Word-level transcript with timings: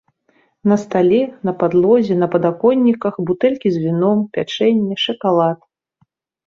На 0.71 0.77
стале, 0.83 1.19
на 1.49 1.53
падлозе, 1.59 2.13
на 2.23 2.27
падаконніках 2.37 3.13
бутэлькі 3.29 3.67
з 3.77 3.87
віном, 3.87 4.27
пячэнне, 4.39 4.95
шакалад. 5.05 5.59